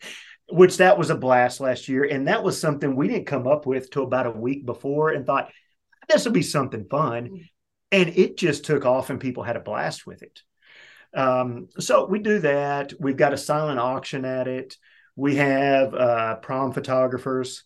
which 0.50 0.78
that 0.78 0.98
was 0.98 1.10
a 1.10 1.14
blast 1.14 1.60
last 1.60 1.88
year. 1.88 2.04
And 2.04 2.28
that 2.28 2.42
was 2.42 2.60
something 2.60 2.94
we 2.94 3.08
didn't 3.08 3.26
come 3.26 3.46
up 3.46 3.66
with 3.66 3.90
till 3.90 4.04
about 4.04 4.26
a 4.26 4.32
week 4.32 4.66
before 4.66 5.10
and 5.10 5.24
thought 5.24 5.50
this 6.08 6.24
will 6.24 6.32
be 6.32 6.42
something 6.42 6.86
fun. 6.90 7.28
Mm. 7.28 7.48
And 7.92 8.08
it 8.10 8.36
just 8.36 8.64
took 8.64 8.84
off 8.84 9.10
and 9.10 9.20
people 9.20 9.42
had 9.42 9.56
a 9.56 9.60
blast 9.60 10.06
with 10.06 10.22
it. 10.22 10.42
Um, 11.12 11.68
so 11.78 12.06
we 12.06 12.20
do 12.20 12.40
that. 12.40 12.92
We've 13.00 13.16
got 13.16 13.32
a 13.32 13.38
silent 13.38 13.80
auction 13.80 14.24
at 14.24 14.46
it. 14.46 14.76
We 15.16 15.36
have 15.36 15.94
uh, 15.94 16.36
prom 16.36 16.72
photographers. 16.72 17.64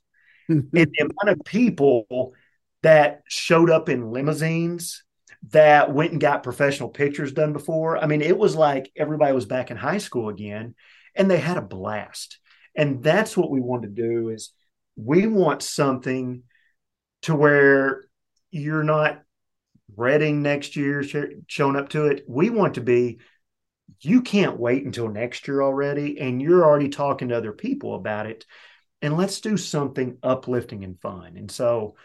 Mm-hmm. 0.50 0.76
and 0.76 0.92
the 0.92 1.00
amount 1.00 1.40
of 1.40 1.44
people 1.44 2.34
that 2.82 3.22
showed 3.28 3.70
up 3.70 3.88
in 3.88 4.10
limousines 4.10 5.04
that 5.50 5.92
went 5.92 6.12
and 6.12 6.20
got 6.20 6.42
professional 6.42 6.88
pictures 6.88 7.32
done 7.32 7.52
before. 7.52 7.98
I 7.98 8.06
mean, 8.06 8.22
it 8.22 8.36
was 8.36 8.54
like 8.54 8.90
everybody 8.96 9.32
was 9.32 9.46
back 9.46 9.70
in 9.70 9.76
high 9.76 9.98
school 9.98 10.28
again 10.28 10.74
and 11.14 11.30
they 11.30 11.38
had 11.38 11.56
a 11.56 11.62
blast. 11.62 12.38
And 12.76 13.02
that's 13.02 13.36
what 13.36 13.50
we 13.50 13.60
want 13.60 13.82
to 13.82 13.88
do 13.88 14.30
is 14.30 14.52
we 14.96 15.26
want 15.26 15.62
something 15.62 16.42
to 17.22 17.34
where 17.34 18.04
you're 18.50 18.84
not 18.84 19.22
reading 19.96 20.42
next 20.42 20.76
year 20.76 21.02
showing 21.46 21.76
up 21.76 21.90
to 21.90 22.06
it. 22.06 22.24
We 22.28 22.50
want 22.50 22.74
to 22.74 22.80
be 22.80 23.18
you 24.00 24.22
can't 24.22 24.58
wait 24.58 24.84
until 24.84 25.08
next 25.08 25.46
year 25.46 25.62
already 25.62 26.18
and 26.18 26.40
you're 26.40 26.64
already 26.64 26.88
talking 26.88 27.28
to 27.28 27.36
other 27.36 27.52
people 27.52 27.94
about 27.94 28.26
it 28.26 28.44
and 29.02 29.16
let's 29.16 29.40
do 29.40 29.56
something 29.56 30.18
uplifting 30.22 30.84
and 30.84 31.00
fun. 31.00 31.36
And 31.36 31.50
so 31.50 31.96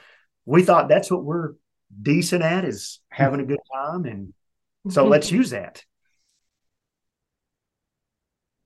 we 0.45 0.63
thought 0.63 0.89
that's 0.89 1.11
what 1.11 1.23
we're 1.23 1.53
decent 2.01 2.43
at 2.43 2.65
is 2.65 2.99
having 3.09 3.39
a 3.39 3.45
good 3.45 3.59
time. 3.73 4.05
And 4.05 4.33
so 4.89 5.05
let's 5.05 5.31
use 5.31 5.51
that. 5.51 5.83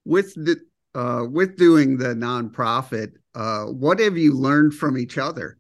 With 0.05 0.33
the 0.35 0.57
uh, 0.95 1.25
with 1.29 1.57
doing 1.57 1.97
the 1.97 2.09
nonprofit 2.09 3.13
uh, 3.35 3.65
what 3.65 3.99
have 3.99 4.17
you 4.17 4.33
learned 4.33 4.73
from 4.75 4.97
each 4.97 5.17
other? 5.17 5.57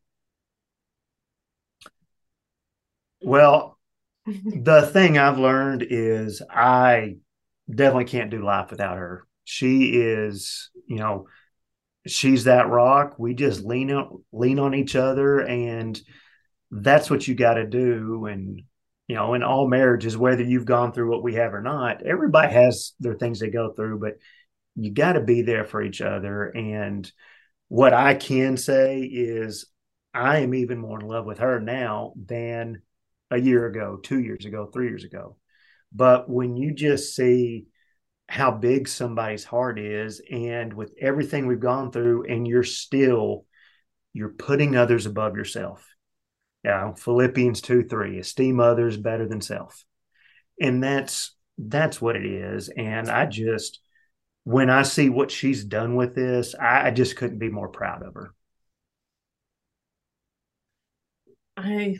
Well 3.21 3.77
the 4.25 4.89
thing 4.93 5.17
i've 5.17 5.37
learned 5.37 5.85
is 5.89 6.41
i 6.49 7.15
definitely 7.69 8.05
can't 8.05 8.31
do 8.31 8.43
life 8.43 8.71
without 8.71 8.97
her. 8.97 9.27
She 9.43 9.91
is 9.93 10.69
you 10.87 10.97
know 10.97 11.27
she's 12.05 12.43
that 12.43 12.69
rock 12.69 13.17
we 13.17 13.33
just 13.33 13.63
lean 13.63 13.91
on 13.91 14.23
lean 14.31 14.59
on 14.59 14.75
each 14.75 14.95
other 14.95 15.39
and 15.39 16.01
that's 16.73 17.09
what 17.09 17.27
you 17.27 17.35
got 17.35 17.55
to 17.55 17.65
do. 17.65 18.25
And, 18.25 18.63
you 19.07 19.15
know, 19.15 19.33
in 19.35 19.43
all 19.43 19.67
marriages, 19.67 20.17
whether 20.17 20.43
you've 20.43 20.65
gone 20.65 20.91
through 20.91 21.09
what 21.09 21.23
we 21.23 21.35
have 21.35 21.53
or 21.53 21.61
not, 21.61 22.03
everybody 22.03 22.51
has 22.51 22.93
their 22.99 23.13
things 23.13 23.39
they 23.39 23.49
go 23.49 23.71
through, 23.71 23.99
but 23.99 24.15
you 24.75 24.91
got 24.91 25.13
to 25.13 25.21
be 25.21 25.43
there 25.43 25.65
for 25.65 25.83
each 25.83 26.01
other. 26.01 26.45
And 26.45 27.09
what 27.67 27.93
I 27.93 28.15
can 28.15 28.57
say 28.57 29.01
is 29.01 29.67
I 30.13 30.39
am 30.39 30.53
even 30.55 30.79
more 30.79 30.99
in 30.99 31.07
love 31.07 31.25
with 31.25 31.39
her 31.39 31.59
now 31.59 32.13
than 32.15 32.81
a 33.29 33.37
year 33.37 33.67
ago, 33.67 33.99
two 34.01 34.19
years 34.19 34.45
ago, 34.45 34.69
three 34.71 34.87
years 34.87 35.03
ago. 35.03 35.37
But 35.91 36.29
when 36.29 36.55
you 36.57 36.73
just 36.73 37.15
see 37.15 37.67
how 38.27 38.51
big 38.51 38.87
somebody's 38.87 39.43
heart 39.43 39.79
is, 39.79 40.21
and 40.31 40.73
with 40.73 40.93
everything 40.99 41.47
we've 41.47 41.59
gone 41.59 41.91
through, 41.91 42.25
and 42.25 42.47
you're 42.47 42.63
still 42.63 43.45
you're 44.13 44.29
putting 44.29 44.75
others 44.75 45.05
above 45.07 45.35
yourself 45.35 45.87
yeah, 46.63 46.93
Philippians 46.93 47.61
2 47.61 47.83
3, 47.83 48.19
esteem 48.19 48.59
others 48.59 48.95
better 48.95 49.27
than 49.27 49.41
self. 49.41 49.83
And 50.59 50.81
that's 50.81 51.35
that's 51.57 52.01
what 52.01 52.15
it 52.15 52.25
is. 52.25 52.69
And 52.69 53.09
I 53.09 53.25
just 53.25 53.79
when 54.45 54.69
I 54.69 54.83
see 54.83 55.09
what 55.09 55.31
she's 55.31 55.63
done 55.63 55.95
with 55.95 56.15
this, 56.15 56.55
I, 56.55 56.87
I 56.87 56.91
just 56.91 57.15
couldn't 57.17 57.39
be 57.39 57.49
more 57.49 57.67
proud 57.67 58.03
of 58.03 58.13
her. 58.13 58.33
I 61.57 61.99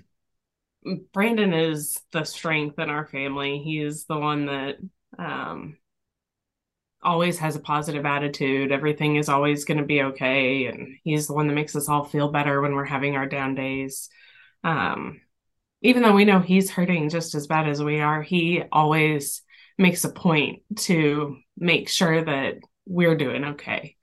Brandon 1.13 1.53
is 1.53 2.01
the 2.11 2.23
strength 2.23 2.79
in 2.79 2.89
our 2.89 3.05
family. 3.05 3.59
He 3.59 3.81
is 3.81 4.05
the 4.05 4.17
one 4.17 4.45
that 4.45 4.75
um 5.17 5.77
always 7.03 7.37
has 7.39 7.55
a 7.55 7.59
positive 7.59 8.05
attitude. 8.05 8.71
Everything 8.71 9.15
is 9.15 9.29
always 9.29 9.65
going 9.65 9.77
to 9.77 9.85
be 9.85 10.01
okay. 10.01 10.65
And 10.65 10.97
he's 11.03 11.27
the 11.27 11.33
one 11.33 11.47
that 11.47 11.53
makes 11.53 11.75
us 11.75 11.89
all 11.89 12.03
feel 12.03 12.31
better 12.31 12.61
when 12.61 12.73
we're 12.73 12.85
having 12.85 13.15
our 13.15 13.27
down 13.27 13.55
days. 13.55 14.09
Um, 14.63 15.21
even 15.81 16.01
though 16.01 16.13
we 16.13 16.25
know 16.25 16.39
he's 16.39 16.71
hurting 16.71 17.09
just 17.09 17.35
as 17.35 17.47
bad 17.47 17.67
as 17.67 17.83
we 17.83 17.99
are, 17.99 18.21
he 18.21 18.63
always 18.71 19.41
makes 19.77 20.03
a 20.03 20.09
point 20.09 20.61
to 20.77 21.37
make 21.57 21.89
sure 21.89 22.23
that 22.23 22.55
we're 22.85 23.15
doing 23.15 23.43
okay 23.45 23.95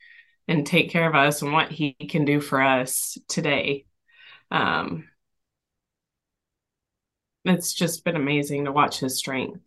and 0.49 0.66
take 0.66 0.90
care 0.90 1.09
of 1.09 1.14
us 1.14 1.42
and 1.42 1.52
what 1.52 1.71
he 1.71 1.95
can 1.95 2.25
do 2.25 2.40
for 2.40 2.61
us 2.61 3.16
today. 3.28 3.87
Um, 4.50 5.09
it's 7.45 7.73
just 7.73 8.04
been 8.04 8.16
amazing 8.16 8.64
to 8.64 8.73
watch 8.73 9.00
his 9.00 9.16
strength. 9.16 9.62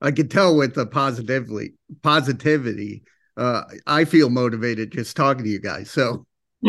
I 0.00 0.12
could 0.12 0.30
tell 0.30 0.56
with 0.56 0.74
the 0.74 0.86
positively 0.86 1.74
positivity. 2.02 3.02
Uh, 3.36 3.62
I 3.86 4.04
feel 4.04 4.30
motivated 4.30 4.92
just 4.92 5.16
talking 5.16 5.44
to 5.44 5.50
you 5.50 5.60
guys. 5.60 5.90
So 5.90 6.26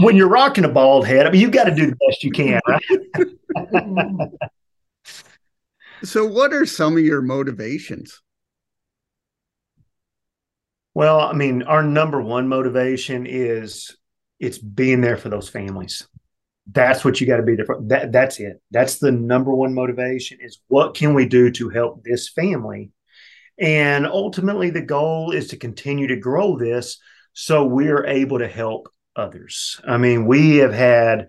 when 0.00 0.16
you're 0.16 0.28
rocking 0.28 0.64
a 0.64 0.68
bald 0.68 1.06
head, 1.06 1.26
I 1.26 1.30
mean, 1.30 1.40
you've 1.40 1.52
got 1.52 1.64
to 1.64 1.74
do 1.74 1.86
the 1.86 1.96
best 2.06 2.24
you 2.24 2.30
can, 2.30 2.60
right? 2.68 2.82
so, 6.04 6.24
what 6.24 6.52
are 6.52 6.66
some 6.66 6.96
of 6.96 7.04
your 7.04 7.22
motivations? 7.22 8.20
Well, 10.94 11.20
I 11.20 11.32
mean, 11.34 11.62
our 11.62 11.82
number 11.82 12.22
one 12.22 12.48
motivation 12.48 13.26
is 13.26 13.96
it's 14.40 14.58
being 14.58 15.00
there 15.00 15.16
for 15.16 15.28
those 15.28 15.48
families. 15.48 16.08
That's 16.70 17.04
what 17.04 17.20
you 17.20 17.26
got 17.26 17.36
to 17.36 17.42
be 17.42 17.54
there 17.54 17.66
for. 17.66 17.80
That 17.82 18.12
that's 18.12 18.40
it. 18.40 18.60
That's 18.70 18.98
the 18.98 19.12
number 19.12 19.54
one 19.54 19.74
motivation 19.74 20.38
is 20.40 20.58
what 20.68 20.94
can 20.94 21.14
we 21.14 21.26
do 21.26 21.50
to 21.52 21.68
help 21.68 22.02
this 22.02 22.28
family? 22.28 22.90
And 23.58 24.06
ultimately 24.06 24.70
the 24.70 24.82
goal 24.82 25.30
is 25.30 25.48
to 25.48 25.56
continue 25.56 26.08
to 26.08 26.16
grow 26.16 26.58
this 26.58 26.98
so 27.32 27.64
we're 27.64 28.06
able 28.06 28.38
to 28.38 28.48
help 28.48 28.88
others. 29.14 29.80
I 29.86 29.98
mean, 29.98 30.26
we 30.26 30.56
have 30.56 30.72
had, 30.72 31.28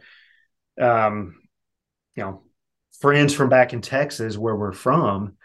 um, 0.80 1.36
you 2.16 2.24
know, 2.24 2.44
friends 3.00 3.34
from 3.34 3.50
back 3.50 3.74
in 3.74 3.82
Texas 3.82 4.38
where 4.38 4.56
we're 4.56 4.74
from 4.74 5.38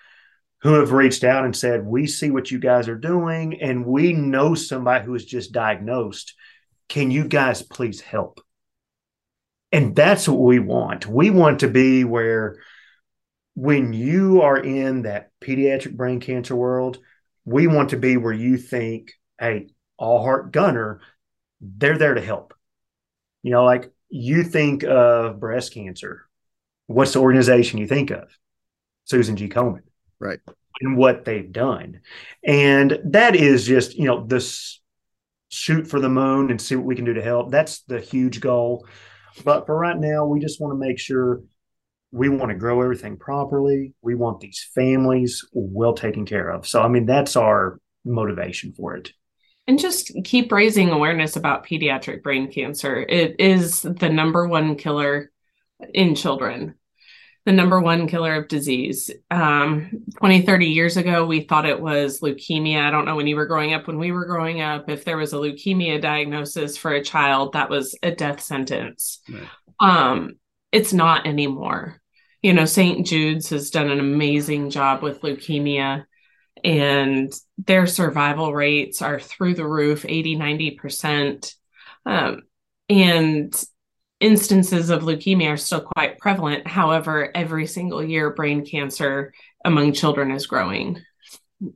who 0.62 0.74
have 0.74 0.92
reached 0.92 1.24
out 1.24 1.44
and 1.44 1.56
said, 1.56 1.84
We 1.84 2.06
see 2.06 2.30
what 2.30 2.50
you 2.50 2.58
guys 2.58 2.88
are 2.88 2.96
doing, 2.96 3.60
and 3.60 3.84
we 3.84 4.12
know 4.12 4.54
somebody 4.54 5.04
who 5.04 5.14
is 5.14 5.24
just 5.24 5.52
diagnosed. 5.52 6.34
Can 6.88 7.10
you 7.10 7.26
guys 7.26 7.62
please 7.62 8.00
help? 8.00 8.40
And 9.72 9.96
that's 9.96 10.28
what 10.28 10.38
we 10.38 10.58
want. 10.58 11.06
We 11.06 11.30
want 11.30 11.60
to 11.60 11.68
be 11.68 12.04
where 12.04 12.60
when 13.54 13.92
you 13.92 14.42
are 14.42 14.58
in 14.58 15.02
that 15.02 15.30
pediatric 15.40 15.96
brain 15.96 16.20
cancer 16.20 16.54
world, 16.54 16.98
we 17.44 17.66
want 17.66 17.90
to 17.90 17.96
be 17.96 18.16
where 18.16 18.32
you 18.32 18.58
think, 18.58 19.12
hey, 19.40 19.68
all 19.96 20.22
heart 20.22 20.52
gunner, 20.52 21.00
they're 21.60 21.98
there 21.98 22.14
to 22.14 22.20
help. 22.20 22.54
You 23.42 23.50
know, 23.50 23.64
like 23.64 23.90
you 24.08 24.44
think 24.44 24.84
of 24.84 25.40
breast 25.40 25.72
cancer, 25.72 26.26
what's 26.86 27.14
the 27.14 27.20
organization 27.20 27.78
you 27.78 27.86
think 27.86 28.10
of? 28.10 28.28
Susan 29.04 29.36
G. 29.36 29.48
Komen. 29.48 29.80
Right. 30.18 30.38
And 30.80 30.96
what 30.96 31.24
they've 31.24 31.50
done. 31.50 32.00
And 32.44 32.98
that 33.04 33.36
is 33.36 33.66
just, 33.66 33.94
you 33.94 34.04
know, 34.04 34.26
this 34.26 34.80
shoot 35.48 35.86
for 35.86 36.00
the 36.00 36.08
moon 36.08 36.50
and 36.50 36.60
see 36.60 36.76
what 36.76 36.86
we 36.86 36.96
can 36.96 37.04
do 37.04 37.14
to 37.14 37.22
help. 37.22 37.50
That's 37.50 37.80
the 37.82 38.00
huge 38.00 38.40
goal. 38.40 38.86
But 39.44 39.66
for 39.66 39.76
right 39.76 39.98
now, 39.98 40.26
we 40.26 40.40
just 40.40 40.60
want 40.60 40.72
to 40.72 40.78
make 40.78 40.98
sure 40.98 41.42
we 42.10 42.28
want 42.28 42.50
to 42.50 42.56
grow 42.56 42.82
everything 42.82 43.16
properly. 43.16 43.94
We 44.02 44.14
want 44.14 44.40
these 44.40 44.68
families 44.74 45.44
well 45.52 45.94
taken 45.94 46.26
care 46.26 46.50
of. 46.50 46.66
So, 46.66 46.82
I 46.82 46.88
mean, 46.88 47.06
that's 47.06 47.36
our 47.36 47.78
motivation 48.04 48.72
for 48.72 48.96
it 48.96 49.12
and 49.66 49.78
just 49.78 50.12
keep 50.24 50.50
raising 50.50 50.90
awareness 50.90 51.36
about 51.36 51.66
pediatric 51.66 52.22
brain 52.22 52.50
cancer. 52.50 53.04
It 53.08 53.36
is 53.38 53.82
the 53.82 54.08
number 54.08 54.46
one 54.46 54.76
killer 54.76 55.30
in 55.94 56.14
children, 56.14 56.74
the 57.44 57.52
number 57.52 57.80
one 57.80 58.06
killer 58.06 58.36
of 58.36 58.48
disease. 58.48 59.10
Um, 59.30 60.04
20, 60.18 60.42
30 60.42 60.66
years 60.66 60.96
ago, 60.96 61.26
we 61.26 61.40
thought 61.40 61.66
it 61.66 61.80
was 61.80 62.20
leukemia. 62.20 62.80
I 62.80 62.90
don't 62.90 63.04
know 63.04 63.16
when 63.16 63.26
you 63.26 63.36
were 63.36 63.46
growing 63.46 63.74
up. 63.74 63.86
When 63.86 63.98
we 63.98 64.12
were 64.12 64.26
growing 64.26 64.60
up, 64.60 64.88
if 64.88 65.04
there 65.04 65.16
was 65.16 65.32
a 65.32 65.36
leukemia 65.36 66.00
diagnosis 66.00 66.76
for 66.76 66.92
a 66.92 67.02
child, 67.02 67.54
that 67.54 67.68
was 67.68 67.96
a 68.02 68.12
death 68.12 68.40
sentence. 68.40 69.20
Right. 69.28 69.48
Um, 69.80 70.34
it's 70.70 70.92
not 70.92 71.26
anymore. 71.26 72.00
You 72.42 72.52
know, 72.52 72.64
St. 72.64 73.06
Jude's 73.06 73.50
has 73.50 73.70
done 73.70 73.90
an 73.90 74.00
amazing 74.00 74.70
job 74.70 75.02
with 75.02 75.22
leukemia 75.22 76.04
and 76.64 77.32
their 77.58 77.86
survival 77.86 78.54
rates 78.54 79.02
are 79.02 79.18
through 79.18 79.54
the 79.54 79.66
roof 79.66 80.04
80 80.08 80.36
90% 80.36 81.54
um, 82.06 82.42
and 82.88 83.64
instances 84.22 84.88
of 84.90 85.02
leukemia 85.02 85.52
are 85.52 85.56
still 85.56 85.80
quite 85.80 86.18
prevalent 86.18 86.66
however 86.66 87.30
every 87.34 87.66
single 87.66 88.02
year 88.02 88.30
brain 88.30 88.64
cancer 88.64 89.32
among 89.64 89.92
children 89.92 90.30
is 90.30 90.46
growing 90.46 91.02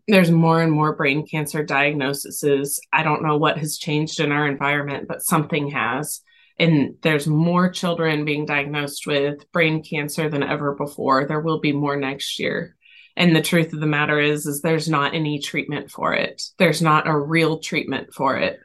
there's 0.09 0.31
more 0.31 0.61
and 0.63 0.73
more 0.73 0.95
brain 0.95 1.27
cancer 1.27 1.63
diagnoses. 1.63 2.81
I 2.93 3.03
don't 3.03 3.23
know 3.23 3.37
what 3.37 3.59
has 3.59 3.79
changed 3.79 4.21
in 4.21 4.33
our 4.33 4.47
environment, 4.47 5.07
but 5.09 5.23
something 5.23 5.71
has. 5.71 6.23
And 6.59 6.95
there's 7.03 7.27
more 7.27 7.71
children 7.71 8.25
being 8.25 8.47
diagnosed 8.47 9.07
with 9.07 9.51
brain 9.53 9.83
cancer 9.83 10.29
than 10.29 10.43
ever 10.43 10.75
before. 10.75 11.27
There 11.27 11.41
will 11.41 11.61
be 11.61 11.73
more 11.73 11.97
next 11.97 12.39
year. 12.39 12.77
And 13.17 13.35
the 13.35 13.43
truth 13.43 13.73
of 13.73 13.81
the 13.81 13.87
matter 13.87 14.19
is, 14.21 14.47
is 14.47 14.61
there's 14.61 14.89
not 14.89 15.15
any 15.15 15.39
treatment 15.39 15.91
for 15.91 16.15
it. 16.15 16.43
There's 16.59 16.83
not 16.83 17.09
a 17.09 17.17
real 17.17 17.59
treatment 17.59 18.13
for 18.13 18.37
it. 18.37 18.59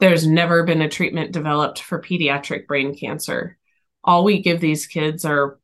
There's 0.00 0.26
never 0.26 0.64
been 0.64 0.82
a 0.82 0.88
treatment 0.88 1.32
developed 1.32 1.82
for 1.82 2.00
pediatric 2.00 2.66
brain 2.66 2.96
cancer. 2.96 3.58
All 4.04 4.24
we 4.24 4.42
give 4.42 4.60
these 4.60 4.86
kids 4.86 5.24
are 5.24 5.58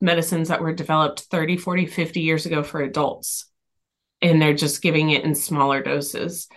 medicines 0.00 0.48
that 0.48 0.60
were 0.60 0.72
developed 0.72 1.20
30, 1.22 1.56
40, 1.56 1.86
50 1.86 2.20
years 2.20 2.46
ago 2.46 2.62
for 2.62 2.80
adults 2.80 3.48
and 4.20 4.40
they're 4.40 4.54
just 4.54 4.82
giving 4.82 5.10
it 5.10 5.24
in 5.24 5.34
smaller 5.34 5.82
doses. 5.82 6.48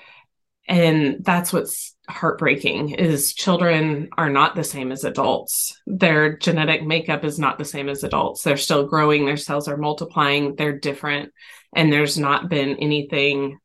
And 0.67 1.23
that's 1.23 1.51
what's 1.51 1.95
heartbreaking 2.07 2.91
is 2.91 3.33
children 3.33 4.09
are 4.17 4.29
not 4.29 4.55
the 4.55 4.63
same 4.63 4.91
as 4.91 5.03
adults. 5.03 5.79
Their 5.85 6.37
genetic 6.37 6.83
makeup 6.83 7.23
is 7.23 7.39
not 7.39 7.57
the 7.57 7.65
same 7.65 7.89
as 7.89 8.03
adults. 8.03 8.43
They're 8.43 8.57
still 8.57 8.87
growing. 8.87 9.25
Their 9.25 9.37
cells 9.37 9.67
are 9.67 9.77
multiplying. 9.77 10.55
They're 10.55 10.77
different. 10.77 11.33
And 11.75 11.91
there's 11.91 12.17
not 12.17 12.49
been 12.49 12.77
anything 12.77 13.59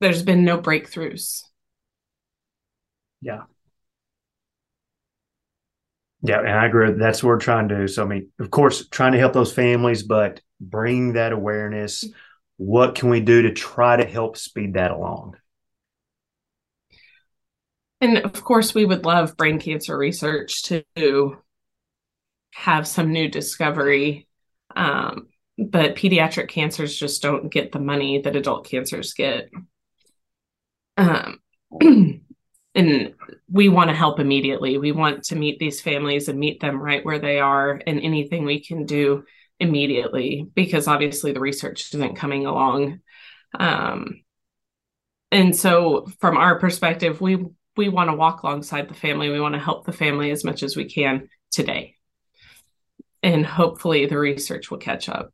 there's 0.00 0.22
been 0.22 0.44
no 0.44 0.56
breakthroughs 0.56 1.42
yeah 3.20 3.42
yeah 6.22 6.38
and 6.38 6.50
i 6.50 6.66
agree 6.66 6.92
that's 6.92 7.22
what 7.22 7.28
we're 7.28 7.38
trying 7.38 7.68
to 7.68 7.76
do 7.76 7.88
so 7.88 8.02
i 8.02 8.06
mean 8.06 8.28
of 8.38 8.50
course 8.50 8.88
trying 8.88 9.12
to 9.12 9.18
help 9.18 9.32
those 9.32 9.52
families 9.52 10.02
but 10.02 10.40
bring 10.60 11.14
that 11.14 11.32
awareness 11.32 12.04
what 12.60 12.94
can 12.94 13.08
we 13.08 13.20
do 13.20 13.40
to 13.40 13.52
try 13.52 13.96
to 13.96 14.04
help 14.04 14.36
speed 14.36 14.74
that 14.74 14.90
along? 14.90 15.34
And 18.02 18.18
of 18.18 18.44
course, 18.44 18.74
we 18.74 18.84
would 18.84 19.06
love 19.06 19.34
brain 19.38 19.58
cancer 19.58 19.96
research 19.96 20.64
to 20.64 21.38
have 22.52 22.86
some 22.86 23.12
new 23.12 23.30
discovery. 23.30 24.28
Um, 24.76 25.28
but 25.56 25.96
pediatric 25.96 26.50
cancers 26.50 26.94
just 26.94 27.22
don't 27.22 27.50
get 27.50 27.72
the 27.72 27.80
money 27.80 28.20
that 28.20 28.36
adult 28.36 28.68
cancers 28.68 29.14
get. 29.14 29.48
Um, 30.98 31.38
and 32.74 33.14
we 33.50 33.68
want 33.68 33.90
to 33.90 33.96
help 33.96 34.20
immediately. 34.20 34.78
We 34.78 34.92
want 34.92 35.24
to 35.24 35.36
meet 35.36 35.58
these 35.58 35.80
families 35.80 36.28
and 36.28 36.38
meet 36.38 36.60
them 36.60 36.80
right 36.80 37.04
where 37.04 37.18
they 37.18 37.40
are, 37.40 37.80
and 37.86 38.00
anything 38.00 38.44
we 38.44 38.62
can 38.62 38.86
do 38.86 39.24
immediately 39.58 40.46
because 40.54 40.88
obviously 40.88 41.32
the 41.32 41.40
research 41.40 41.92
isn't 41.94 42.16
coming 42.16 42.46
along. 42.46 43.00
Um, 43.58 44.22
and 45.30 45.54
so 45.54 46.06
from 46.18 46.36
our 46.36 46.58
perspective, 46.58 47.20
we 47.20 47.44
we 47.76 47.88
want 47.88 48.10
to 48.10 48.16
walk 48.16 48.42
alongside 48.42 48.88
the 48.88 48.94
family. 48.94 49.30
We 49.30 49.40
want 49.40 49.54
to 49.54 49.60
help 49.60 49.86
the 49.86 49.92
family 49.92 50.30
as 50.30 50.44
much 50.44 50.62
as 50.62 50.76
we 50.76 50.86
can 50.86 51.28
today. 51.50 51.96
And 53.22 53.44
hopefully 53.44 54.06
the 54.06 54.18
research 54.18 54.70
will 54.70 54.78
catch 54.78 55.08
up. 55.08 55.30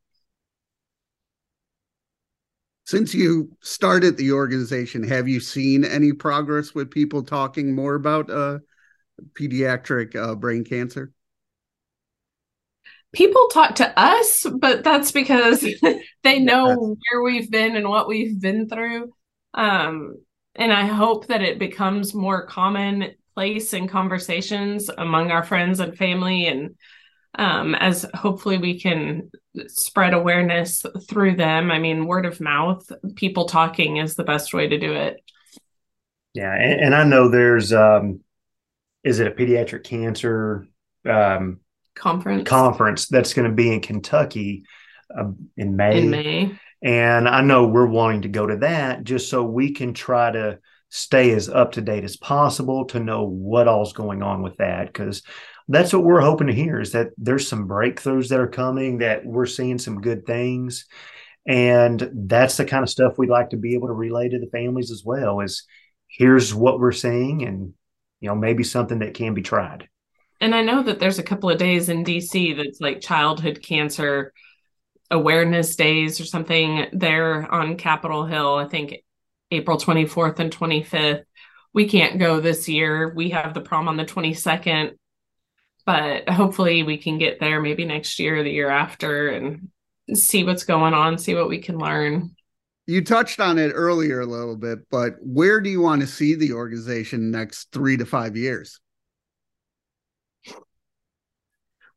Since 2.87 3.13
you 3.13 3.51
started 3.61 4.15
the 4.15 4.31
organization, 4.31 5.03
have 5.03 5.27
you 5.27 5.41
seen 5.41 5.83
any 5.83 6.13
progress 6.13 6.73
with 6.73 6.89
people 6.89 7.21
talking 7.21 7.75
more 7.75 7.95
about 7.95 8.29
uh, 8.29 8.59
pediatric 9.33 10.15
uh, 10.15 10.35
brain 10.35 10.63
cancer? 10.63 11.11
people 13.13 13.47
talk 13.47 13.75
to 13.75 13.99
us, 13.99 14.45
but 14.59 14.83
that's 14.83 15.11
because 15.11 15.65
they 16.23 16.39
know 16.39 16.95
where 17.11 17.23
we've 17.23 17.49
been 17.49 17.75
and 17.75 17.89
what 17.89 18.07
we've 18.07 18.39
been 18.39 18.69
through. 18.69 19.11
Um, 19.53 20.17
and 20.55 20.71
I 20.71 20.85
hope 20.85 21.27
that 21.27 21.41
it 21.41 21.59
becomes 21.59 22.13
more 22.13 22.45
commonplace 22.45 23.73
in 23.73 23.87
conversations 23.87 24.89
among 24.97 25.31
our 25.31 25.43
friends 25.43 25.79
and 25.79 25.97
family, 25.97 26.47
and 26.47 26.75
um, 27.35 27.75
as 27.75 28.05
hopefully 28.13 28.57
we 28.57 28.79
can 28.79 29.29
spread 29.67 30.13
awareness 30.13 30.85
through 31.09 31.35
them. 31.35 31.71
I 31.71 31.79
mean, 31.79 32.05
word 32.05 32.25
of 32.25 32.39
mouth, 32.39 32.89
people 33.15 33.45
talking 33.45 33.97
is 33.97 34.15
the 34.15 34.23
best 34.23 34.53
way 34.53 34.67
to 34.67 34.77
do 34.77 34.93
it. 34.93 35.21
Yeah, 36.33 36.53
and, 36.53 36.81
and 36.81 36.95
I 36.95 37.03
know 37.03 37.29
there's 37.29 37.73
um, 37.73 38.21
is 39.03 39.19
it 39.19 39.27
a 39.27 39.31
pediatric 39.31 39.83
cancer 39.83 40.67
um, 41.07 41.59
conference 41.95 42.47
conference 42.47 43.07
that's 43.07 43.33
going 43.33 43.49
to 43.49 43.55
be 43.55 43.73
in 43.73 43.81
Kentucky 43.81 44.65
uh, 45.15 45.31
in 45.55 45.75
May. 45.75 46.01
In 46.01 46.09
May. 46.09 46.59
And 46.83 47.27
I 47.27 47.41
know 47.41 47.67
we're 47.67 47.87
wanting 47.87 48.21
to 48.23 48.29
go 48.29 48.45
to 48.45 48.57
that 48.57 49.03
just 49.03 49.29
so 49.29 49.43
we 49.43 49.71
can 49.71 49.93
try 49.93 50.29
to 50.29 50.59
stay 50.89 51.31
as 51.31 51.49
up 51.49 51.73
to 51.73 51.81
date 51.81 52.03
as 52.03 52.17
possible 52.17 52.85
to 52.85 52.99
know 52.99 53.23
what 53.23 53.67
all's 53.67 53.93
going 53.93 54.23
on 54.23 54.41
with 54.41 54.55
that 54.57 54.87
because 54.87 55.21
that's 55.67 55.91
what 55.91 56.03
we're 56.03 56.21
hoping 56.21 56.47
to 56.47 56.53
hear 56.53 56.79
is 56.79 56.93
that 56.93 57.09
there's 57.17 57.47
some 57.47 57.67
breakthroughs 57.67 58.29
that 58.29 58.39
are 58.39 58.47
coming 58.47 58.99
that 58.99 59.25
we're 59.25 59.45
seeing 59.45 59.77
some 59.77 59.99
good 59.99 60.25
things 60.25 60.85
and 61.45 62.09
that's 62.13 62.57
the 62.57 62.65
kind 62.65 62.83
of 62.83 62.89
stuff 62.89 63.17
we'd 63.17 63.29
like 63.29 63.49
to 63.49 63.57
be 63.57 63.73
able 63.73 63.87
to 63.87 63.93
relay 63.93 64.29
to 64.29 64.39
the 64.39 64.47
families 64.47 64.91
as 64.91 65.03
well 65.05 65.41
is 65.41 65.65
here's 66.07 66.53
what 66.53 66.79
we're 66.79 66.91
seeing 66.93 67.43
and 67.43 67.73
you 68.21 68.29
know 68.29 68.35
maybe 68.35 68.63
something 68.63 68.99
that 68.99 69.13
can 69.13 69.33
be 69.33 69.41
tried 69.41 69.89
and 70.39 70.53
I 70.53 70.61
know 70.61 70.83
that 70.83 70.99
there's 70.99 71.19
a 71.19 71.23
couple 71.23 71.49
of 71.49 71.57
days 71.57 71.89
in 71.89 72.03
DC 72.03 72.55
that's 72.55 72.79
like 72.79 73.01
childhood 73.01 73.61
cancer 73.61 74.33
awareness 75.09 75.75
days 75.75 76.19
or 76.19 76.25
something 76.25 76.87
there 76.91 77.51
on 77.51 77.77
Capitol 77.77 78.25
Hill. 78.25 78.55
I 78.55 78.67
think 78.67 78.97
April 79.51 79.77
24th 79.77 80.39
and 80.39 80.55
25th. 80.55 81.23
We 81.73 81.87
can't 81.87 82.19
go 82.19 82.39
this 82.39 82.67
year. 82.67 83.13
We 83.13 83.29
have 83.31 83.53
the 83.53 83.61
prom 83.61 83.87
on 83.87 83.97
the 83.97 84.05
22nd, 84.05 84.95
but 85.85 86.27
hopefully 86.29 86.83
we 86.83 86.97
can 86.97 87.17
get 87.17 87.39
there 87.39 87.61
maybe 87.61 87.85
next 87.85 88.19
year 88.19 88.37
or 88.37 88.43
the 88.43 88.51
year 88.51 88.69
after 88.69 89.29
and 89.29 89.69
see 90.13 90.43
what's 90.43 90.63
going 90.63 90.93
on, 90.93 91.17
see 91.17 91.35
what 91.35 91.49
we 91.49 91.59
can 91.59 91.77
learn. 91.77 92.35
You 92.87 93.03
touched 93.03 93.41
on 93.41 93.57
it 93.57 93.73
earlier 93.73 94.21
a 94.21 94.25
little 94.25 94.55
bit, 94.55 94.79
but 94.89 95.15
where 95.21 95.59
do 95.59 95.69
you 95.69 95.81
want 95.81 96.01
to 96.01 96.07
see 96.07 96.35
the 96.35 96.53
organization 96.53 97.31
next 97.31 97.71
three 97.73 97.97
to 97.97 98.05
five 98.05 98.37
years? 98.37 98.79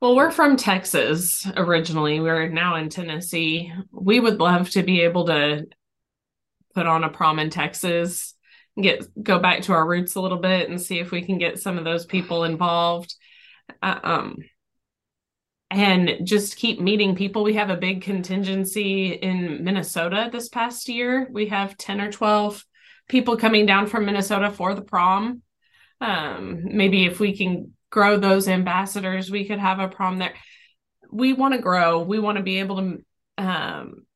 Well, 0.00 0.16
we're 0.16 0.30
from 0.30 0.56
Texas 0.56 1.46
originally. 1.56 2.20
We're 2.20 2.48
now 2.48 2.76
in 2.76 2.88
Tennessee. 2.88 3.72
We 3.92 4.18
would 4.18 4.40
love 4.40 4.70
to 4.70 4.82
be 4.82 5.02
able 5.02 5.26
to 5.26 5.66
put 6.74 6.87
on 6.87 7.04
a 7.04 7.09
prom 7.09 7.38
in 7.38 7.50
Texas, 7.50 8.35
get 8.80 9.04
go 9.22 9.38
back 9.38 9.62
to 9.62 9.72
our 9.72 9.87
roots 9.87 10.14
a 10.14 10.20
little 10.20 10.38
bit 10.38 10.68
and 10.68 10.80
see 10.80 10.98
if 10.98 11.11
we 11.11 11.22
can 11.22 11.38
get 11.38 11.61
some 11.61 11.78
of 11.78 11.85
those 11.85 12.06
people 12.06 12.44
involved. 12.44 13.14
Uh, 13.83 14.00
um 14.02 14.37
and 15.72 16.26
just 16.26 16.56
keep 16.56 16.80
meeting 16.80 17.14
people. 17.14 17.44
We 17.44 17.54
have 17.54 17.70
a 17.70 17.76
big 17.76 18.02
contingency 18.02 19.12
in 19.12 19.62
Minnesota 19.62 20.28
this 20.33 20.48
past 20.48 20.88
year. 20.88 21.28
We 21.30 21.46
have 21.46 21.76
10 21.76 22.00
or 22.00 22.11
12 22.11 22.64
people 23.09 23.37
coming 23.37 23.66
down 23.66 23.87
from 23.87 24.04
Minnesota 24.04 24.50
for 24.50 24.74
the 24.74 24.83
prom. 24.83 25.42
Um, 26.00 26.64
maybe 26.64 27.06
if 27.06 27.20
we 27.20 27.37
can 27.37 27.74
grow 27.90 28.16
those 28.16 28.48
ambassadors. 28.48 29.30
We 29.30 29.44
could 29.46 29.59
have 29.59 29.80
a 29.80 29.88
prom 29.88 30.18
there. 30.18 30.35
We 31.11 31.33
want 31.33 31.54
to 31.54 31.61
grow. 31.61 32.00
We 32.00 32.18
want 32.18 32.38
to 32.38 32.44
be 32.44 32.61
able 32.61 32.76
to 32.76 33.04
um, 33.37 34.06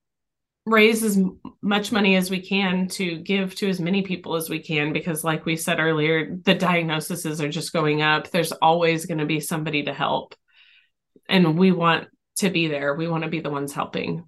raise 0.66 1.03
as 1.03 1.18
much 1.61 1.92
money 1.92 2.16
as 2.16 2.31
we 2.31 2.40
can 2.40 2.88
to 2.88 3.18
give 3.18 3.55
to 3.55 3.68
as 3.68 3.81
many 3.81 4.03
people 4.03 4.35
as 4.35 4.48
we 4.48 4.59
can 4.59 4.94
because 4.94 5.22
like 5.22 5.44
we 5.44 5.57
said 5.57 5.79
earlier 5.79 6.37
the 6.44 6.55
diagnoses 6.55 7.40
are 7.40 7.48
just 7.50 7.72
going 7.72 8.00
up. 8.00 8.31
There's 8.31 8.53
always 8.53 9.05
going 9.05 9.18
to 9.18 9.27
be 9.27 9.40
somebody 9.40 9.83
to 9.85 9.92
help. 9.92 10.35
And 11.29 11.59
we 11.59 11.72
want 11.72 12.09
to 12.37 12.50
be 12.50 12.68
there. 12.68 12.94
We 12.94 13.09
want 13.09 13.24
to 13.24 13.31
be 13.31 13.40
the 13.40 13.50
ones 13.50 13.72
helping 13.72 14.24